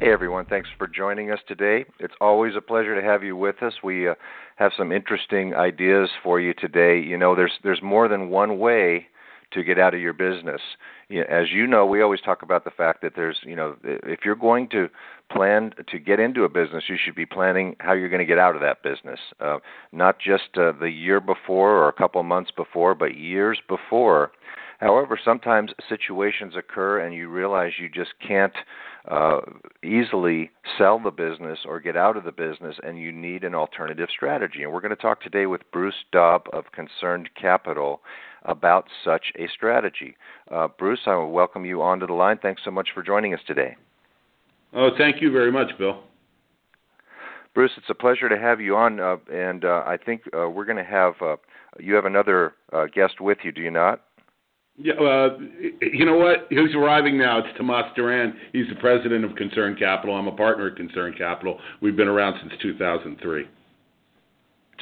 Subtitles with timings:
[0.00, 1.84] Hey everyone, thanks for joining us today.
[2.00, 3.74] It's always a pleasure to have you with us.
[3.84, 4.14] We uh,
[4.56, 6.98] have some interesting ideas for you today.
[6.98, 9.08] You know, there's there's more than one way
[9.52, 10.62] to get out of your business.
[11.28, 14.34] As you know, we always talk about the fact that there's, you know, if you're
[14.34, 14.88] going to
[15.30, 18.38] plan to get into a business, you should be planning how you're going to get
[18.38, 19.20] out of that business.
[19.40, 19.58] Uh,
[19.92, 24.32] not just uh, the year before or a couple months before, but years before
[24.80, 28.54] However, sometimes situations occur and you realize you just can't
[29.10, 29.40] uh,
[29.82, 34.08] easily sell the business or get out of the business, and you need an alternative
[34.10, 34.62] strategy.
[34.62, 38.00] And we're going to talk today with Bruce Dobb of Concerned Capital
[38.44, 40.16] about such a strategy.
[40.50, 42.38] Uh, Bruce, I will welcome you onto the line.
[42.40, 43.76] Thanks so much for joining us today.
[44.72, 46.02] Oh, thank you very much, Bill.
[47.54, 50.64] Bruce, it's a pleasure to have you on, uh, and uh, I think uh, we're
[50.64, 51.36] going to have uh,
[51.78, 54.02] you have another uh, guest with you, do you not?
[54.76, 55.38] Yeah, uh,
[55.80, 56.48] you know what?
[56.50, 57.38] Who's arriving now?
[57.38, 58.34] It's Tomas Duran.
[58.52, 60.16] He's the president of Concerned Capital.
[60.16, 61.60] I'm a partner at Concerned Capital.
[61.80, 63.46] We've been around since 2003.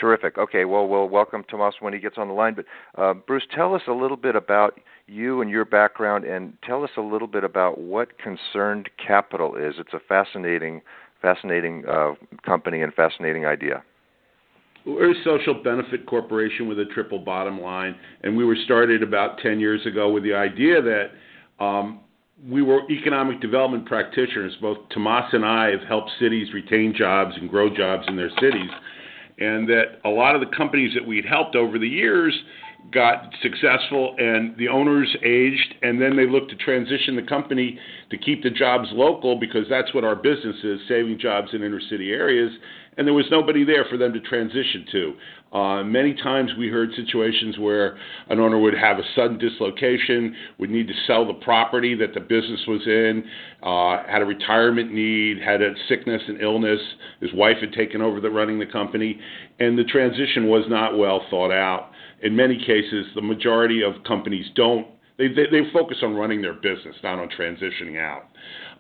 [0.01, 0.39] Terrific.
[0.39, 2.55] Okay, well, we'll welcome Tomas when he gets on the line.
[2.55, 2.65] But
[2.97, 6.91] uh, Bruce, tell us a little bit about you and your background, and tell us
[6.97, 9.75] a little bit about what Concerned Capital is.
[9.77, 10.81] It's a fascinating,
[11.21, 12.13] fascinating uh,
[12.47, 13.83] company and fascinating idea.
[14.85, 19.39] We're a social benefit corporation with a triple bottom line, and we were started about
[19.39, 22.01] 10 years ago with the idea that um,
[22.49, 24.57] we were economic development practitioners.
[24.61, 28.71] Both Tomas and I have helped cities retain jobs and grow jobs in their cities,
[29.39, 32.37] and that a lot of the companies that we'd helped over the years
[32.91, 37.79] got successful and the owners aged and then they looked to transition the company
[38.11, 41.81] to keep the jobs local because that's what our business is saving jobs in inner
[41.89, 42.51] city areas
[42.97, 45.15] and there was nobody there for them to transition to.
[45.53, 47.99] Uh, many times we heard situations where
[48.29, 52.21] an owner would have a sudden dislocation, would need to sell the property that the
[52.21, 53.23] business was in,
[53.63, 56.81] uh, had a retirement need, had a sickness and illness.
[57.21, 59.19] His wife had taken over the running the company,
[59.59, 61.91] and the transition was not well thought out.
[62.23, 64.87] In many cases, the majority of companies don't.
[65.19, 68.29] They, they, they focus on running their business, not on transitioning out.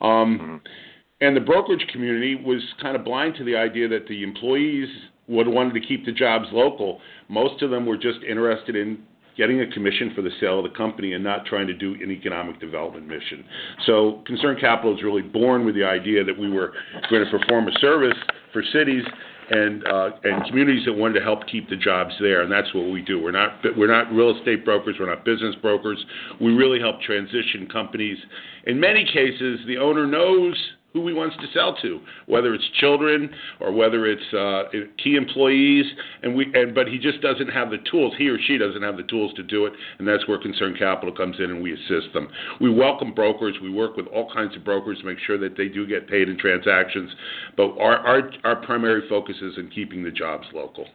[0.00, 0.88] Um, mm-hmm
[1.22, 4.88] and the brokerage community was kind of blind to the idea that the employees
[5.28, 7.00] would wanted to keep the jobs local.
[7.28, 8.98] Most of them were just interested in
[9.36, 12.10] getting a commission for the sale of the company and not trying to do an
[12.10, 13.44] economic development mission.
[13.86, 16.72] So Concerned Capital is really born with the idea that we were
[17.08, 18.18] going to perform a service
[18.52, 19.04] for cities
[19.50, 22.90] and uh, and communities that wanted to help keep the jobs there, and that's what
[22.90, 23.22] we do.
[23.22, 24.96] We're not we're not real estate brokers.
[24.98, 26.04] We're not business brokers.
[26.40, 28.18] We really help transition companies.
[28.66, 30.56] In many cases, the owner knows
[30.92, 33.30] who he wants to sell to, whether it's children
[33.60, 34.64] or whether it's uh,
[35.02, 35.86] key employees,
[36.22, 38.14] and we and but he just doesn't have the tools.
[38.18, 41.14] He or she doesn't have the tools to do it, and that's where Concerned Capital
[41.14, 42.28] comes in, and we assist them.
[42.60, 43.56] We welcome brokers.
[43.62, 46.28] We work with all kinds of brokers to make sure that they do get paid
[46.28, 47.10] in transactions,
[47.56, 50.86] but our our, our primary focus is in keeping the jobs local.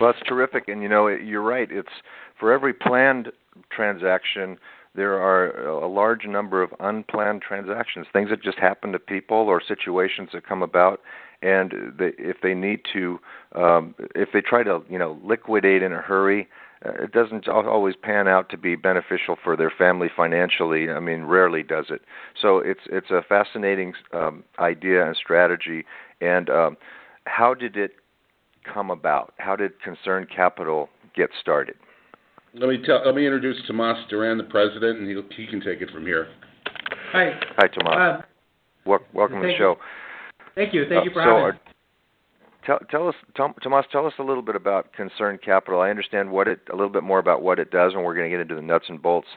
[0.00, 1.68] Well, that's terrific, and you know you're right.
[1.70, 1.88] It's
[2.38, 3.30] for every planned
[3.70, 4.58] transaction
[4.94, 9.62] there are a large number of unplanned transactions, things that just happen to people or
[9.66, 11.00] situations that come about.
[11.40, 13.18] And they, if they need to,
[13.54, 16.48] um, if they try to, you know, liquidate in a hurry,
[16.84, 20.90] uh, it doesn't always pan out to be beneficial for their family financially.
[20.90, 22.02] I mean, rarely does it.
[22.40, 25.84] So it's it's a fascinating um, idea and strategy.
[26.20, 26.76] And um,
[27.24, 27.92] how did it
[28.62, 29.34] come about?
[29.38, 31.74] How did Concerned Capital get started?
[32.54, 33.02] Let me tell.
[33.04, 36.28] Let me introduce Tomas Duran, the president, and he he can take it from here.
[37.12, 37.32] Hi.
[37.56, 37.94] Hi, Tomas.
[37.96, 38.22] Uh,
[38.84, 39.76] Wel- welcome to the show.
[40.54, 40.84] Thank you.
[40.88, 41.52] Thank uh, you for so having.
[41.54, 41.58] me.
[42.66, 43.86] Tell, tell us, Tomas.
[43.90, 45.80] Tell us a little bit about Concerned Capital.
[45.80, 48.30] I understand what it, a little bit more about what it does, and we're going
[48.30, 49.28] to get into the nuts and bolts.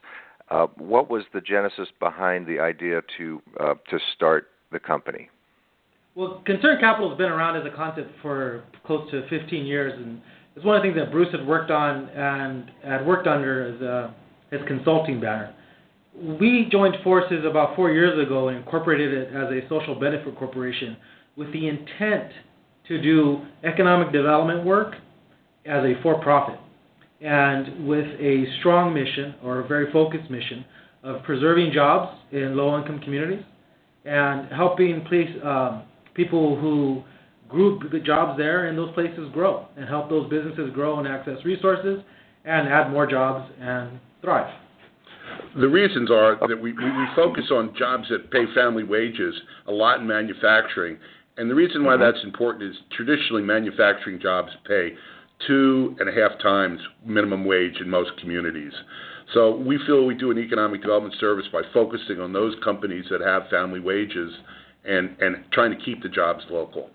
[0.51, 5.29] Uh, what was the genesis behind the idea to uh, to start the company?
[6.15, 10.21] Well, concerned capital has been around as a concept for close to 15 years, and
[10.55, 13.81] it's one of the things that Bruce had worked on and had worked under as
[13.81, 14.15] a,
[14.51, 15.53] his consulting banner.
[16.39, 20.95] We joined forces about four years ago and incorporated it as a social benefit corporation
[21.35, 22.31] with the intent
[22.87, 24.95] to do economic development work
[25.65, 26.59] as a for-profit
[27.21, 30.63] and with a strong mission or a very focused mission
[31.03, 33.43] of preserving jobs in low-income communities
[34.05, 37.03] and helping place, um, people who
[37.49, 42.01] grew jobs there and those places grow and help those businesses grow and access resources
[42.43, 44.53] and add more jobs and thrive.
[45.59, 49.33] The reasons are that we, we, we focus on jobs that pay family wages
[49.67, 50.97] a lot in manufacturing.
[51.37, 52.03] And the reason why mm-hmm.
[52.03, 54.93] that's important is traditionally manufacturing jobs pay
[55.47, 58.73] two and a half times minimum wage in most communities.
[59.33, 63.21] So we feel we do an economic development service by focusing on those companies that
[63.21, 64.31] have family wages
[64.85, 66.89] and, and trying to keep the jobs local.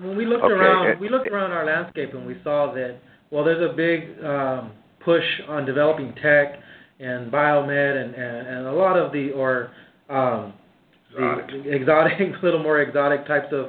[0.00, 0.54] When we looked okay.
[0.54, 2.98] around, we looked around our landscape and we saw that
[3.30, 4.72] well, there's a big um,
[5.04, 6.60] push on developing tech
[6.98, 9.70] and biomed and, and, and a lot of the or
[10.08, 10.54] um,
[11.16, 13.66] the exotic, little more exotic types of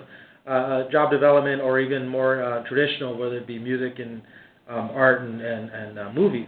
[0.48, 4.22] uh, uh, job development or even more uh, traditional, whether it be music and
[4.70, 6.48] um, art and, and, and uh, movies.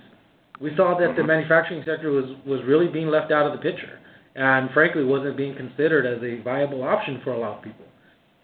[0.60, 1.28] We saw that the mm-hmm.
[1.28, 4.00] manufacturing sector was, was really being left out of the picture
[4.36, 7.86] and frankly wasn't being considered as a viable option for a lot of people.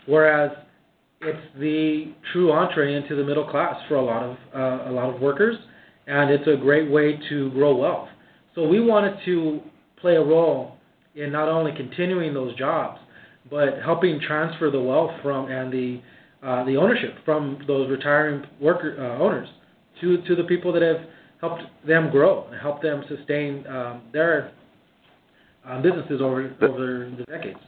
[0.05, 0.51] Whereas
[1.21, 5.13] it's the true entree into the middle class for a lot of uh, a lot
[5.13, 5.55] of workers,
[6.05, 8.09] and it's a great way to grow wealth.
[8.55, 9.61] So we wanted to
[9.99, 10.77] play a role
[11.15, 12.99] in not only continuing those jobs,
[13.49, 16.01] but helping transfer the wealth from and the
[16.43, 19.49] uh, the ownership from those retiring worker uh, owners
[20.01, 21.01] to to the people that have
[21.41, 24.51] helped them grow and helped them sustain um, their
[25.65, 27.59] uh, businesses over over the decades.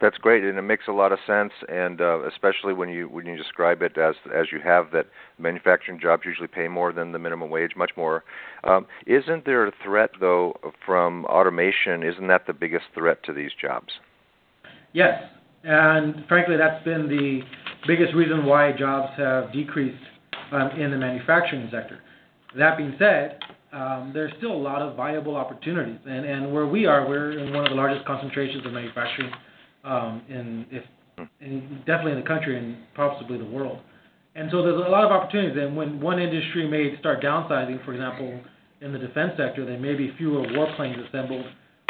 [0.00, 3.26] That's great, and it makes a lot of sense, and uh, especially when you when
[3.26, 5.06] you describe it as as you have that
[5.38, 8.24] manufacturing jobs usually pay more than the minimum wage, much more.
[8.64, 12.02] Um, isn't there a threat though from automation?
[12.02, 13.88] Isn't that the biggest threat to these jobs?
[14.94, 15.22] Yes,
[15.64, 17.42] and frankly, that's been the
[17.86, 20.02] biggest reason why jobs have decreased
[20.50, 22.00] um, in the manufacturing sector.
[22.56, 23.38] That being said,
[23.72, 27.52] um, there's still a lot of viable opportunities, and, and where we are, we're in
[27.52, 29.30] one of the largest concentrations of manufacturing
[29.84, 30.84] um, in, if,
[31.40, 33.78] in definitely in the country and possibly the world.
[34.34, 35.56] And so there's a lot of opportunities.
[35.60, 38.40] And when one industry may start downsizing, for example,
[38.80, 41.44] in the defense sector, there may be fewer warplanes assembled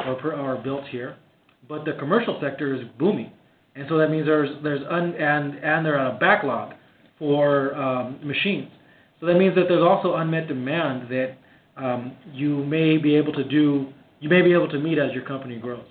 [0.06, 1.16] or, or built here
[1.68, 3.32] but the commercial sector is booming,
[3.74, 6.74] and so that means there's there's un, and and they're on a backlog
[7.18, 8.70] for um, machines.
[9.20, 11.36] So that means that there's also unmet demand that
[11.76, 13.88] um, you may be able to do
[14.20, 15.84] you may be able to meet as your company grows.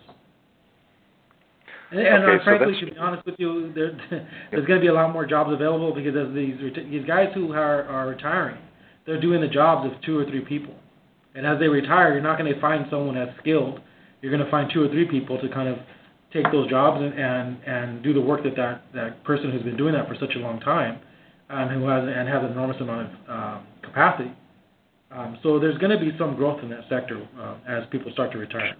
[1.92, 3.92] And, and okay, uh, frankly, so to be honest with you, there,
[4.52, 6.56] there's going to be a lot more jobs available because as these
[6.90, 8.62] these guys who are, are retiring,
[9.06, 10.76] they're doing the jobs of two or three people,
[11.36, 13.80] and as they retire, you're not going to find someone as skilled
[14.22, 15.78] you're going to find two or three people to kind of
[16.34, 19.78] take those jobs and and, and do the work that, that that person who's been
[19.78, 21.00] doing that for such a long time,
[21.50, 24.32] um, who has and has an enormous amount of um, capacity.
[25.12, 28.32] Um, so there's going to be some growth in that sector uh, as people start
[28.34, 28.76] to retire.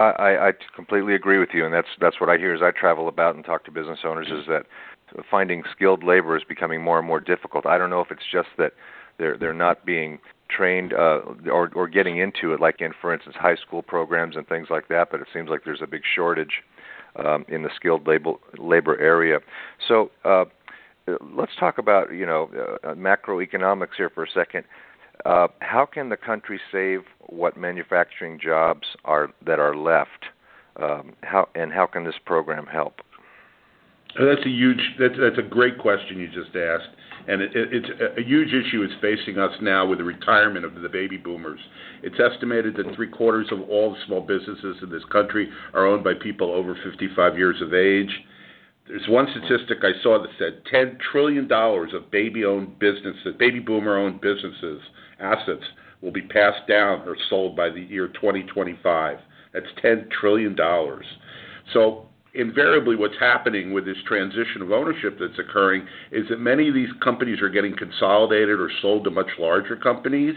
[0.00, 3.08] I, I completely agree with you, and that's that's what I hear as I travel
[3.08, 4.64] about and talk to business owners is that
[5.30, 7.66] finding skilled labor is becoming more and more difficult.
[7.66, 8.72] I don't know if it's just that
[9.18, 11.20] they're they're not being trained uh,
[11.50, 14.88] or or getting into it, like in, for instance, high school programs and things like
[14.88, 15.08] that.
[15.10, 16.62] But it seems like there's a big shortage
[17.16, 19.40] um, in the skilled labor labor area.
[19.86, 20.44] So uh,
[21.34, 22.50] let's talk about you know
[22.84, 24.64] uh, macroeconomics here for a second.
[24.64, 24.89] Uh,
[25.24, 30.26] how can the country save what manufacturing jobs are that are left?
[30.76, 33.00] Um, how and how can this program help?
[34.18, 34.80] That's a huge.
[34.98, 36.96] That's that's a great question you just asked
[37.28, 40.88] and it, it's a huge issue is facing us now with the retirement of the
[40.88, 41.60] baby boomers.
[42.02, 46.14] It's estimated that three quarters of all small businesses in this country are owned by
[46.14, 48.10] people over 55 years of age.
[48.90, 54.20] There's one statistic I saw that said 10 trillion dollars of baby-owned businesses, baby boomer-owned
[54.20, 54.80] businesses
[55.20, 55.62] assets
[56.00, 59.18] will be passed down or sold by the year 2025.
[59.52, 61.04] That's 10 trillion dollars.
[61.72, 66.74] So invariably what's happening with this transition of ownership that's occurring is that many of
[66.74, 70.34] these companies are getting consolidated or sold to much larger companies,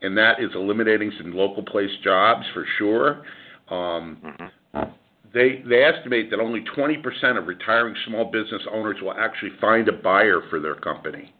[0.00, 3.24] and that is eliminating some local place jobs for sure.
[3.68, 4.90] Um, mm-hmm.
[5.34, 10.40] They estimate that only 20% of retiring small business owners will actually find a buyer
[10.48, 11.34] for their company.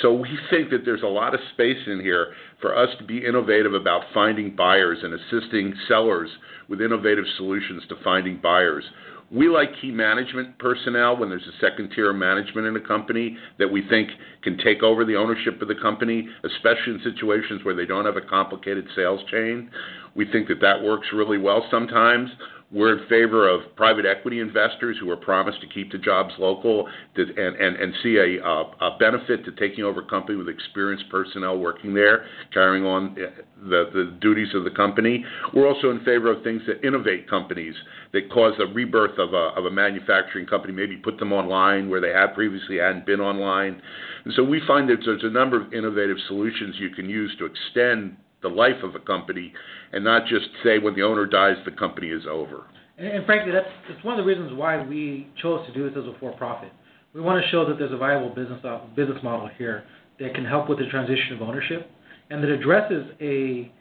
[0.00, 3.26] So we think that there's a lot of space in here for us to be
[3.26, 6.30] innovative about finding buyers and assisting sellers
[6.68, 8.84] with innovative solutions to finding buyers.
[9.30, 13.36] We like key management personnel when there's a second tier of management in a company
[13.58, 14.08] that we think
[14.42, 18.16] can take over the ownership of the company, especially in situations where they don't have
[18.16, 19.68] a complicated sales chain.
[20.14, 22.30] We think that that works really well sometimes.
[22.70, 26.86] We're in favor of private equity investors who are promised to keep the jobs local
[27.16, 32.84] and, see a, benefit to taking over a company with experienced personnel working there, carrying
[32.84, 33.30] on eh,
[33.62, 35.24] the, the duties of the company.
[35.54, 37.74] We're also in favor of things that innovate companies
[38.12, 42.34] that cause a rebirth of a, manufacturing company, maybe put them online where they have
[42.34, 43.80] previously hadn't been online.
[44.24, 47.46] And so we find that there's a number of innovative solutions you can use to
[47.46, 49.52] extend the life of a company
[49.92, 52.66] and not just say when the owner dies, the company is over.
[52.98, 55.98] And, and frankly, that's, that's one of the reasons why we chose to do this
[55.98, 56.72] as a for-profit.
[57.14, 59.84] We want to show that there's a viable business uh, business model here
[60.20, 61.90] that can help with the transition of ownership
[62.30, 63.72] and that addresses a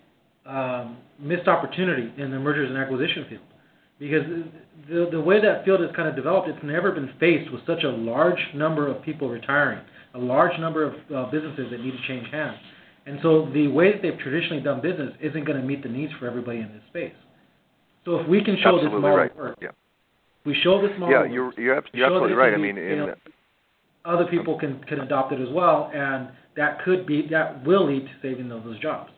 [0.45, 3.43] um, missed opportunity in the mergers and acquisition field.
[3.99, 4.23] Because
[4.89, 7.83] the, the way that field has kind of developed, it's never been faced with such
[7.83, 9.79] a large number of people retiring,
[10.13, 12.57] a large number of uh, businesses that need to change hands.
[13.07, 16.11] And so the way that they've traditionally done business isn't going to meet the needs
[16.19, 17.13] for everybody in this space.
[18.03, 19.37] So if we can show absolutely this model right.
[19.37, 19.69] work, yeah.
[20.45, 21.25] we show this model.
[21.25, 22.53] Yeah, you're you're, you're absolutely right.
[22.53, 23.13] I mean,
[24.03, 28.05] other people can can adopt it as well, and that could be that will lead
[28.05, 29.11] to saving those, those jobs.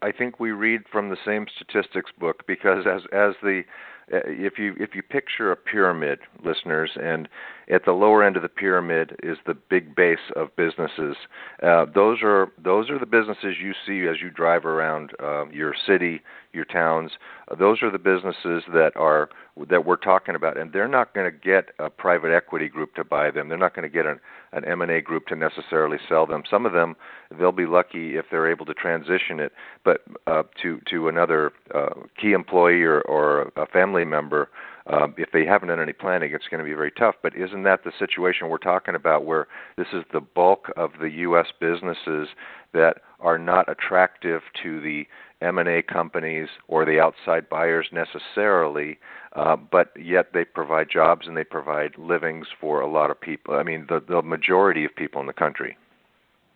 [0.00, 3.62] I think we read from the same statistics book because as as the
[4.08, 7.28] if you if you picture a pyramid, listeners, and
[7.70, 11.16] at the lower end of the pyramid is the big base of businesses.
[11.62, 15.74] Uh, those are those are the businesses you see as you drive around uh, your
[15.86, 16.20] city,
[16.52, 17.12] your towns.
[17.50, 19.30] Uh, those are the businesses that are
[19.68, 23.04] that we're talking about, and they're not going to get a private equity group to
[23.04, 23.48] buy them.
[23.48, 24.20] They're not going to get an
[24.52, 26.44] an M&A group to necessarily sell them.
[26.48, 26.96] Some of them
[27.38, 29.52] they'll be lucky if they're able to transition it,
[29.84, 34.48] but uh, to to another uh, key employee or, or a family member
[34.86, 37.14] uh, if they haven't done any planning, it's going to be very tough.
[37.22, 39.46] But isn't that the situation we're talking about, where
[39.76, 41.46] this is the bulk of the U.S.
[41.58, 42.28] businesses
[42.74, 45.06] that are not attractive to the
[45.40, 48.98] M&A companies or the outside buyers necessarily,
[49.34, 53.54] uh, but yet they provide jobs and they provide livings for a lot of people.
[53.54, 55.76] I mean, the the majority of people in the country.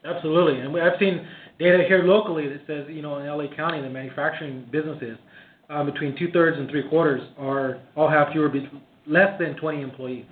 [0.04, 1.26] Absolutely, and I've seen
[1.58, 5.18] data here locally that says, you know, in LA County, the manufacturing businesses
[5.70, 8.52] uh, between two thirds and three quarters are all have fewer
[9.06, 10.24] less than 20 employees.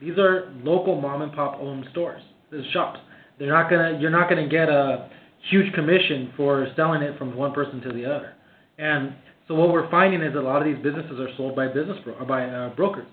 [0.00, 3.00] These are local mom and pop owned stores, These shops.
[3.38, 5.10] They're not gonna you're not gonna get a
[5.50, 8.34] huge commission for selling it from one person to the other.
[8.78, 9.14] And
[9.46, 11.96] so what we're finding is that a lot of these businesses are sold by business
[12.04, 13.06] bro- by uh, brokers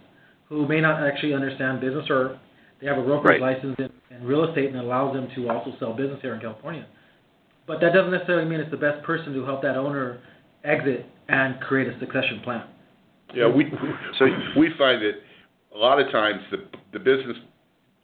[0.50, 2.40] who may not actually understand business or
[2.82, 3.56] they have a broker's right.
[3.56, 6.42] license in, in real estate and it allows them to also sell business here in
[6.42, 6.86] California.
[7.68, 10.22] But that doesn't necessarily mean it's the best person to help that owner
[10.64, 12.68] exit and create a succession plan.
[13.34, 13.66] Yeah, we
[14.20, 14.26] so
[14.58, 15.14] we find that
[15.74, 16.58] a lot of times the
[16.94, 17.38] the business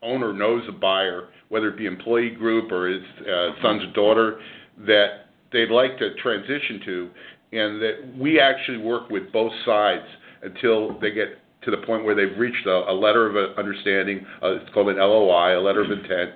[0.01, 4.39] owner knows a buyer, whether it be employee group or his uh, son's daughter,
[4.79, 7.09] that they'd like to transition to,
[7.51, 10.05] and that we actually work with both sides
[10.43, 14.25] until they get to the point where they've reached a, a letter of understanding.
[14.41, 16.31] Uh, it's called an LOI, a letter of intent,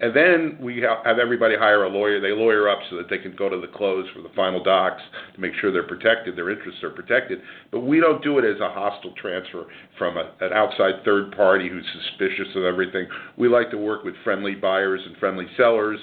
[0.00, 2.20] and then we have everybody hire a lawyer.
[2.20, 5.02] They lawyer up so that they can go to the close for the final docs
[5.34, 7.40] to make sure they're protected, their interests are protected.
[7.72, 9.66] But we don't do it as a hostile transfer
[9.98, 13.08] from a, an outside third party who's suspicious of everything.
[13.36, 15.98] We like to work with friendly buyers and friendly sellers.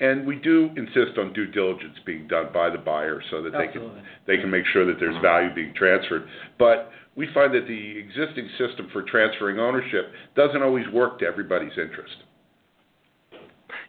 [0.00, 4.02] And we do insist on due diligence being done by the buyer so that Absolutely.
[4.26, 6.28] they can they can make sure that there's value being transferred.
[6.56, 11.76] But we find that the existing system for transferring ownership doesn't always work to everybody's
[11.76, 12.14] interest.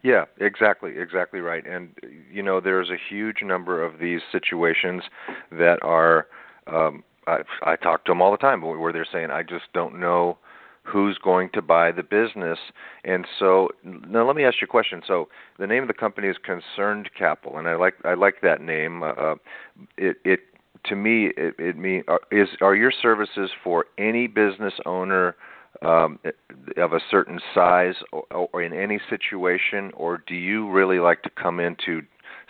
[0.04, 1.66] Yeah, exactly, exactly right.
[1.66, 1.90] And
[2.32, 5.04] you know, there's a huge number of these situations
[5.52, 6.28] that are.
[6.68, 10.00] Um, I, I talk to them all the time where they're saying, "I just don't
[10.00, 10.38] know
[10.84, 12.60] who's going to buy the business."
[13.04, 15.02] And so, now let me ask you a question.
[15.06, 18.62] So, the name of the company is Concerned Capital, and I like I like that
[18.62, 19.04] name.
[19.04, 19.36] Uh,
[19.98, 20.40] it it
[20.86, 25.36] to me it, it mean uh, is are your services for any business owner
[25.82, 26.20] um,
[26.78, 31.30] of a certain size or, or in any situation, or do you really like to
[31.30, 32.02] come into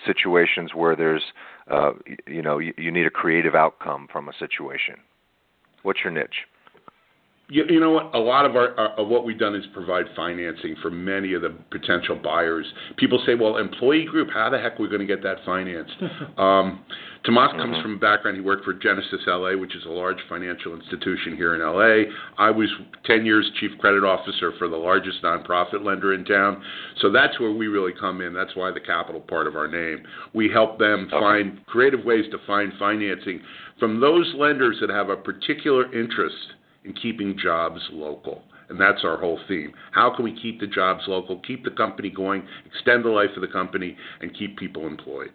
[0.05, 1.23] situations where there's,
[1.69, 1.91] uh,
[2.27, 4.95] you know, you, you need a creative outcome from a situation?
[5.83, 6.45] What's your niche?
[7.49, 8.13] You, you know what?
[8.13, 11.41] A lot of our, our of what we've done is provide financing for many of
[11.41, 12.65] the potential buyers.
[12.97, 15.93] People say, "Well, employee group, how the heck are we going to get that financed?"
[16.37, 16.85] um,
[17.25, 17.81] Tomas comes mm-hmm.
[17.81, 18.37] from a background.
[18.37, 22.11] He worked for Genesis LA, which is a large financial institution here in LA.
[22.37, 22.69] I was
[23.05, 26.63] 10 years chief credit officer for the largest nonprofit lender in town.
[27.01, 28.33] So that's where we really come in.
[28.33, 30.05] That's why the capital part of our name.
[30.33, 31.19] We help them okay.
[31.19, 33.41] find creative ways to find financing
[33.79, 36.35] from those lenders that have a particular interest
[36.83, 38.43] in keeping jobs local.
[38.69, 39.73] And that's our whole theme.
[39.91, 43.41] How can we keep the jobs local, keep the company going, extend the life of
[43.41, 45.31] the company, and keep people employed?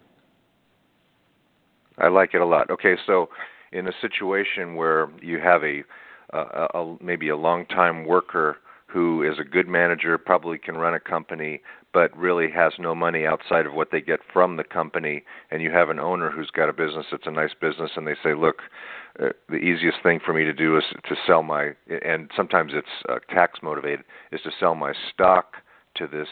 [1.98, 2.70] I like it a lot.
[2.70, 3.28] Okay, so
[3.72, 5.82] in a situation where you have a,
[6.32, 8.58] a, a maybe a long-time worker
[8.94, 11.60] who is a good manager, probably can run a company,
[11.92, 15.72] but really has no money outside of what they get from the company, and you
[15.72, 18.62] have an owner who's got a business that's a nice business, and they say, look,
[19.20, 21.72] uh, the easiest thing for me to do is to sell my,
[22.04, 25.56] and sometimes it's uh, tax motivated, is to sell my stock
[25.96, 26.28] to this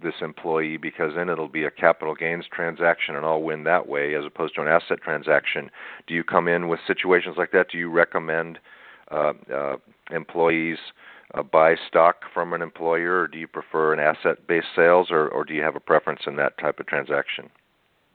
[0.00, 4.14] this employee because then it'll be a capital gains transaction and I'll win that way
[4.14, 5.68] as opposed to an asset transaction.
[6.06, 7.72] Do you come in with situations like that?
[7.72, 8.60] Do you recommend
[9.10, 9.76] uh, uh,
[10.12, 10.78] employees
[11.34, 15.44] uh, buy stock from an employer, or do you prefer an asset-based sales, or, or
[15.44, 17.50] do you have a preference in that type of transaction?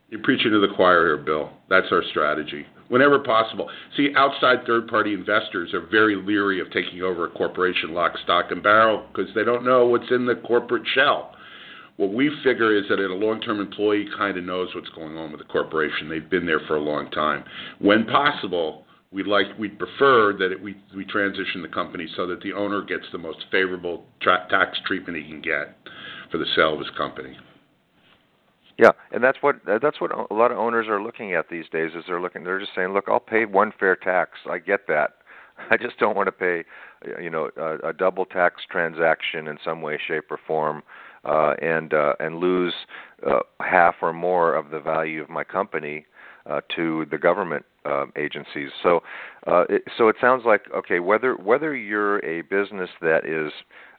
[0.08, 1.50] You're preaching to the choir here, Bill.
[1.68, 2.64] That's our strategy.
[2.88, 3.68] Whenever possible.
[3.96, 8.52] See, outside third party investors are very leery of taking over a corporation lock, stock,
[8.52, 11.32] and barrel because they don't know what's in the corporate shell.
[11.96, 15.40] What we figure is that a long-term employee kind of knows what's going on with
[15.40, 16.08] the corporation.
[16.08, 17.42] They've been there for a long time.
[17.80, 18.85] When possible,
[19.58, 24.04] we'd prefer that we transition the company so that the owner gets the most favorable
[24.22, 25.76] tax treatment he can get
[26.30, 27.36] for the sale of his company.
[28.78, 31.92] Yeah, and that's what that's what a lot of owners are looking at these days.
[31.96, 34.32] Is they're looking, they're just saying, look, I'll pay one fair tax.
[34.50, 35.14] I get that.
[35.70, 36.64] I just don't want to pay,
[37.20, 37.48] you know,
[37.82, 40.82] a, double tax transaction in some way, shape, or form
[41.24, 42.74] uh, and uh, and lose
[43.26, 46.04] uh, half or more of the value of my company
[46.48, 48.70] uh, to the government uh, agencies.
[48.82, 49.02] So
[49.46, 53.52] uh, it, so it sounds like okay whether whether you're a business that is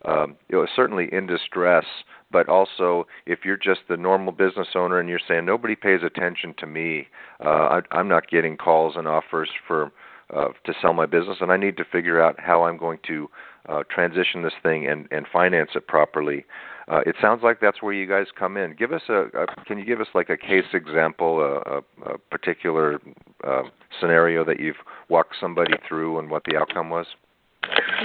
[0.05, 1.85] um, you know, certainly in distress,
[2.31, 6.53] but also if you're just the normal business owner and you're saying nobody pays attention
[6.59, 7.07] to me,
[7.43, 9.91] uh, I, I'm not getting calls and offers for
[10.35, 13.29] uh, to sell my business, and I need to figure out how I'm going to
[13.69, 16.39] uh, transition this thing and, and finance it properly.
[16.39, 18.75] Uh, it sounds like that's where you guys come in.
[18.75, 22.17] Give us a, a can you give us like a case example, a, a, a
[22.17, 22.99] particular
[23.45, 23.63] uh,
[23.99, 24.77] scenario that you've
[25.09, 27.05] walked somebody through and what the outcome was?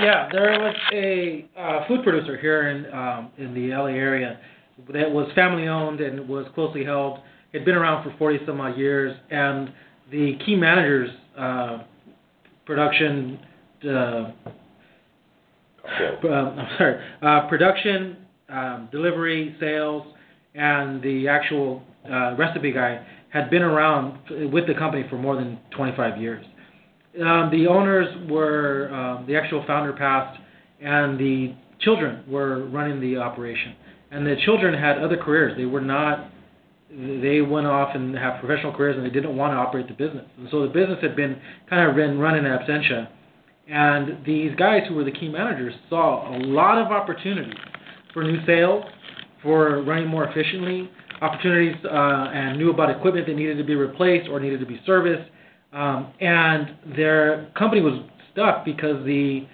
[0.00, 4.40] Yeah, there was a uh, food producer here in um, in the LA area
[4.92, 7.18] that was family owned and was closely held.
[7.52, 9.72] It had been around for 40 some odd years, and
[10.10, 11.78] the key managers, uh,
[12.64, 13.38] production,
[13.84, 14.32] uh, uh,
[16.24, 18.16] I'm sorry, uh, production,
[18.52, 20.06] um, delivery, sales,
[20.54, 24.18] and the actual uh, recipe guy had been around
[24.52, 26.44] with the company for more than 25 years.
[27.20, 30.38] Um, the owners were um, the actual founder passed,
[30.80, 33.74] and the children were running the operation.
[34.10, 35.56] And the children had other careers.
[35.56, 36.30] They were not.
[36.90, 40.26] They went off and have professional careers, and they didn't want to operate the business.
[40.36, 43.08] And so the business had been kind of been running in absentia
[43.68, 47.54] and these guys who were the key managers saw a lot of opportunities
[48.12, 48.84] for new sales,
[49.42, 54.28] for running more efficiently, opportunities uh, and knew about equipment that needed to be replaced
[54.28, 55.30] or needed to be serviced.
[55.72, 59.46] Um, and their company was stuck because the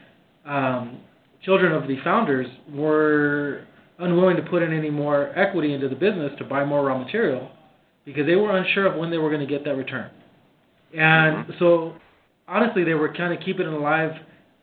[0.44, 1.01] um,
[1.42, 3.66] children of the founders were
[3.99, 7.51] unwilling to put in any more equity into the business to buy more raw material
[8.05, 10.11] because they were unsure of when they were going to get that return.
[10.94, 11.53] And mm-hmm.
[11.59, 11.94] so
[12.47, 14.12] honestly, they were kind of keeping it alive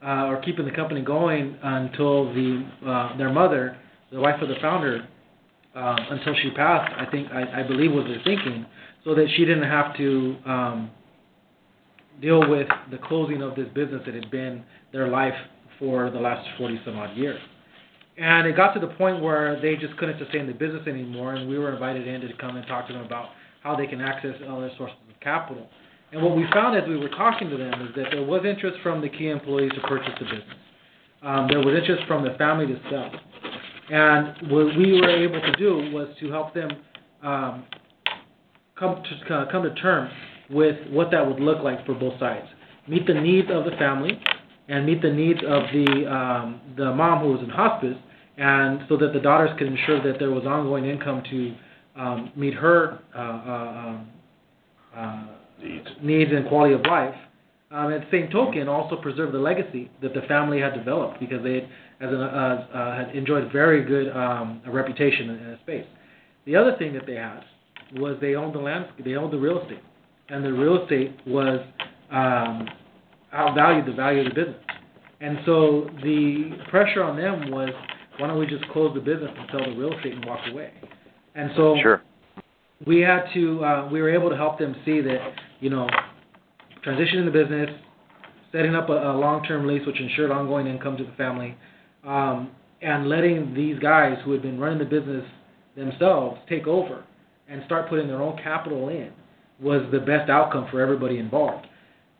[0.04, 3.78] uh, or keeping the company going until the uh, their mother,
[4.12, 5.08] the wife of the founder,
[5.76, 6.94] uh, until she passed.
[6.98, 8.66] I think I, I believe was their thinking,
[9.04, 10.92] so that she didn't have to um,
[12.22, 14.64] deal with the closing of this business that had been
[14.94, 15.34] their life
[15.80, 17.40] for the last forty some odd years.
[18.18, 21.50] And it got to the point where they just couldn't sustain the business anymore, and
[21.50, 23.30] we were invited in to come and talk to them about
[23.62, 25.68] how they can access other sources of capital.
[26.14, 28.78] And what we found as we were talking to them is that there was interest
[28.82, 30.44] from the key employees to purchase the business.
[31.24, 33.12] Um, there was interest from the family to sell.
[33.90, 36.70] And what we were able to do was to help them
[37.24, 37.66] um,
[38.78, 40.12] come to uh, come to terms
[40.50, 42.48] with what that would look like for both sides.
[42.88, 44.20] Meet the needs of the family,
[44.68, 47.98] and meet the needs of the um, the mom who was in hospice,
[48.38, 51.56] and so that the daughters could ensure that there was ongoing income to
[51.96, 54.08] um, meet her uh, uh, um,
[54.96, 55.28] uh,
[55.64, 57.16] needs, needs and quality of life.
[57.72, 61.44] um, at the same token, also preserve the legacy that the family had developed because
[61.44, 61.68] they,
[62.02, 65.86] as an, uh, uh, had enjoyed very good um, a reputation in, in the space.
[66.46, 67.42] The other thing that they had
[67.96, 69.82] was they owned the land, they owned the real estate,
[70.30, 71.60] and the real estate was
[72.12, 72.68] um,
[73.34, 74.62] outvalued the value of the business.
[75.22, 77.70] And so the pressure on them was,
[78.18, 80.72] why don't we just close the business and sell the real estate and walk away?
[81.36, 82.02] And so sure.
[82.86, 85.88] we had to, uh, we were able to help them see that, you know,
[86.86, 87.70] transitioning the business,
[88.52, 91.58] setting up a, a long-term lease which ensured ongoing income to the family,
[92.06, 95.26] um, and letting these guys who had been running the business
[95.76, 97.04] themselves take over
[97.50, 99.12] and start putting their own capital in
[99.60, 101.68] was the best outcome for everybody involved.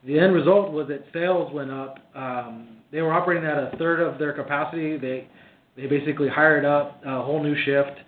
[0.06, 2.00] The end result was that sales went up.
[2.16, 4.98] Um, they were operating at a third of their capacity.
[4.98, 5.28] They
[5.76, 8.00] they basically hired up a whole new shift.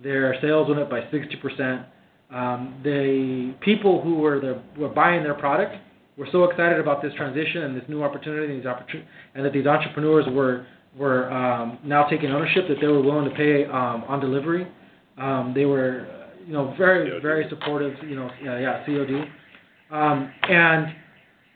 [0.00, 1.84] Their sales went up by 60%.
[2.30, 5.74] Um, the people who were the, were buying their product
[6.16, 9.52] were so excited about this transition and this new opportunity and, these opportun- and that
[9.52, 14.04] these entrepreneurs were were um, now taking ownership that they were willing to pay um,
[14.08, 14.66] on delivery.
[15.18, 16.06] Um, they were,
[16.46, 17.22] you know, very COD.
[17.22, 17.94] very supportive.
[18.02, 19.28] You know, yeah, yeah, COD.
[19.90, 20.94] Um, and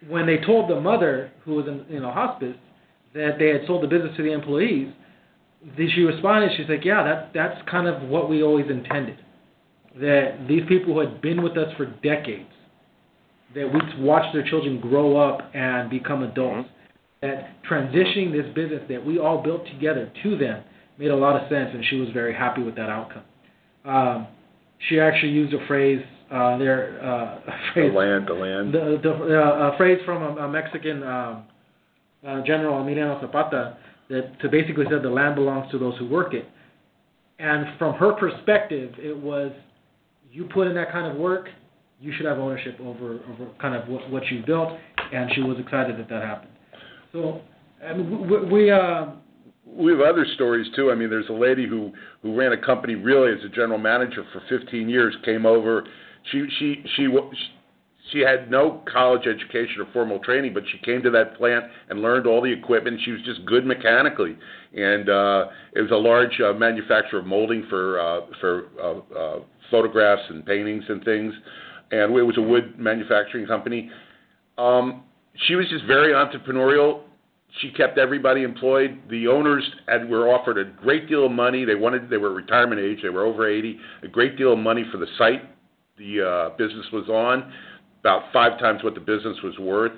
[0.08, 2.56] when they told the mother who was in you know hospice
[3.14, 4.92] that they had sold the business to the employees,
[5.76, 6.50] she responded.
[6.56, 9.18] She's like, "Yeah, that that's kind of what we always intended.
[10.00, 12.48] That these people who had been with us for decades,
[13.54, 16.79] that we watched their children grow up and become adults, mm-hmm.
[17.22, 20.62] That transitioning this business that we all built together to them
[20.98, 23.22] made a lot of sense, and she was very happy with that outcome.
[23.84, 24.26] Um,
[24.88, 29.00] she actually used a phrase uh, there, uh, a phrase, the land, the land, the,
[29.02, 31.44] the uh, a phrase from a, a Mexican um,
[32.26, 33.76] uh, general Emiliano Zapata
[34.08, 36.48] that to basically said the land belongs to those who work it.
[37.38, 39.52] And from her perspective, it was
[40.30, 41.48] you put in that kind of work,
[42.00, 44.70] you should have ownership over over kind of what, what you built,
[45.12, 46.52] and she was excited that that happened.
[47.12, 47.40] So,
[47.84, 49.06] I mean, we, we uh,
[49.66, 50.90] we have other stories too.
[50.90, 51.92] I mean, there's a lady who
[52.22, 55.14] who ran a company really as a general manager for 15 years.
[55.24, 55.84] Came over.
[56.30, 57.08] She she she
[58.12, 62.02] she had no college education or formal training, but she came to that plant and
[62.02, 63.00] learned all the equipment.
[63.04, 64.36] She was just good mechanically,
[64.74, 69.40] and uh, it was a large uh, manufacturer of molding for uh, for uh, uh,
[69.70, 71.32] photographs and paintings and things,
[71.92, 73.90] and it was a wood manufacturing company.
[74.58, 75.04] Um,
[75.46, 77.02] she was just very entrepreneurial.
[77.60, 79.00] She kept everybody employed.
[79.10, 81.64] The owners had were offered a great deal of money.
[81.64, 83.00] They wanted they were retirement age.
[83.02, 83.78] They were over 80.
[84.04, 85.42] A great deal of money for the site
[86.00, 87.52] the uh, business was on
[88.00, 89.92] about five times what the business was worth.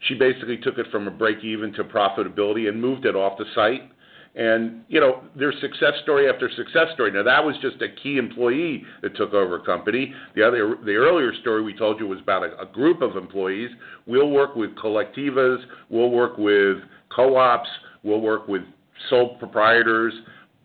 [0.00, 3.46] She basically took it from a break even to profitability and moved it off the
[3.54, 3.90] site.
[4.36, 7.10] And you know, there's success story after success story.
[7.10, 10.12] Now that was just a key employee that took over a company.
[10.34, 13.70] The other, the earlier story we told you was about a, a group of employees.
[14.06, 15.64] We'll work with collectivas.
[15.88, 16.76] We'll work with
[17.14, 17.68] co-ops.
[18.02, 18.60] We'll work with
[19.08, 20.12] sole proprietors,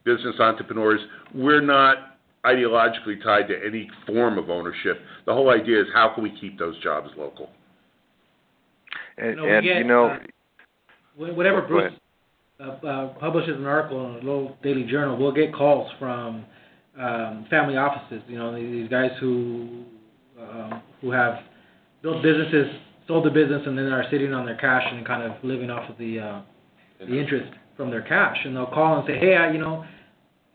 [0.03, 0.99] business entrepreneurs.
[1.33, 4.99] We're not ideologically tied to any form of ownership.
[5.25, 7.49] The whole idea is how can we keep those jobs local?
[9.17, 11.93] And, you know, and, get, you know uh, whenever Bruce
[12.61, 16.45] uh, uh, publishes an article in a little daily journal, we'll get calls from
[16.99, 18.21] um, family offices.
[18.27, 19.83] You know, these guys who
[20.39, 21.35] um, who have
[22.01, 22.67] built businesses,
[23.07, 25.89] sold the business, and then are sitting on their cash and kind of living off
[25.89, 26.41] of the uh,
[26.99, 28.37] the interest from their cash.
[28.45, 29.85] And they'll call and say, "Hey, I, you know."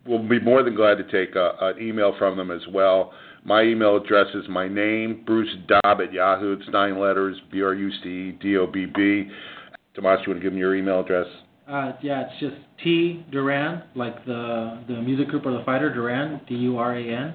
[0.05, 3.13] we'll be more than glad to take a, an email from them as well.
[3.43, 6.53] My email address is my name, Bruce Dobb at Yahoo.
[6.53, 9.29] It's nine letters, B R U C D O B B.
[9.95, 11.27] Tomas, you want to give them your email address?
[11.71, 16.41] Uh, yeah, it's just T Duran, like the the music group or the fighter Duran,
[16.47, 17.33] D U R A N,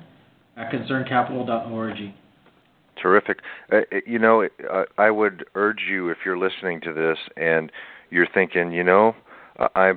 [0.59, 2.13] at concernedcapital.org.
[3.01, 3.39] Terrific.
[3.73, 7.73] Uh, you know, uh, I would urge you if you're listening to this and
[8.11, 9.15] you're thinking, you know,
[9.59, 9.93] uh, I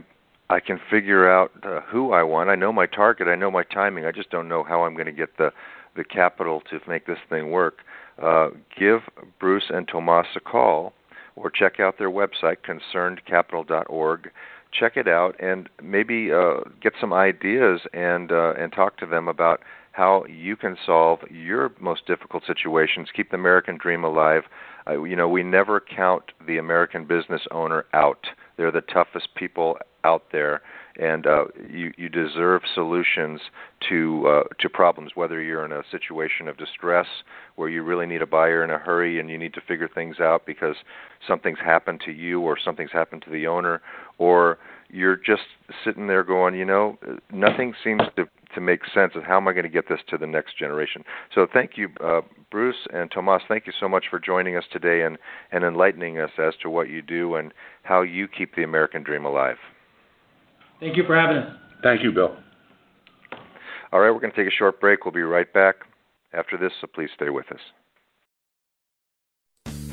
[0.49, 2.49] I can figure out uh, who I want.
[2.49, 3.27] I know my target.
[3.27, 4.05] I know my timing.
[4.05, 5.51] I just don't know how I'm going to get the
[5.97, 7.79] the capital to make this thing work.
[8.21, 9.01] Uh, give
[9.39, 10.93] Bruce and Tomas a call,
[11.39, 14.31] or check out their website, concernedcapital.org.
[14.71, 19.27] Check it out, and maybe uh, get some ideas and uh, and talk to them
[19.27, 19.61] about
[19.93, 23.09] how you can solve your most difficult situations.
[23.15, 24.43] Keep the American dream alive.
[24.87, 28.27] Uh, you know, we never count the American business owner out.
[28.57, 30.61] They're the toughest people out there,
[30.99, 33.39] and uh, you you deserve solutions
[33.87, 35.11] to uh, to problems.
[35.15, 37.07] Whether you're in a situation of distress
[37.55, 40.19] where you really need a buyer in a hurry and you need to figure things
[40.19, 40.75] out because
[41.27, 43.81] something's happened to you or something's happened to the owner,
[44.17, 44.59] or
[44.89, 45.43] you're just
[45.83, 46.97] sitting there going, you know,
[47.31, 50.17] nothing seems to to make sense of how am I going to get this to
[50.17, 51.03] the next generation.
[51.33, 53.43] So thank you, uh, Bruce and Tomas.
[53.47, 55.17] Thank you so much for joining us today and
[55.51, 59.23] and enlightening us as to what you do and how you keep the American dream
[59.23, 59.57] alive.
[60.79, 61.55] Thank you for having us.
[61.83, 62.35] Thank you, Bill.
[63.91, 65.05] All right, we're going to take a short break.
[65.05, 65.75] We'll be right back
[66.33, 67.59] after this, so please stay with us.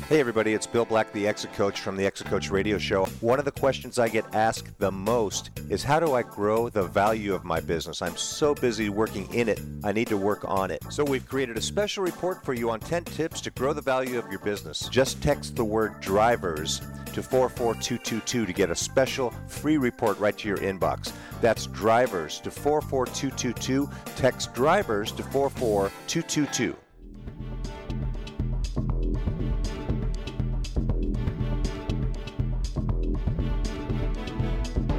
[0.07, 3.03] Hey, everybody, it's Bill Black, the Exit Coach from the Exit Coach Radio Show.
[3.19, 6.83] One of the questions I get asked the most is how do I grow the
[6.83, 8.01] value of my business?
[8.01, 10.81] I'm so busy working in it, I need to work on it.
[10.89, 14.17] So, we've created a special report for you on 10 tips to grow the value
[14.17, 14.87] of your business.
[14.87, 16.79] Just text the word drivers
[17.11, 21.11] to 44222 to get a special free report right to your inbox.
[21.41, 23.89] That's drivers to 44222.
[24.15, 26.77] Text drivers to 44222.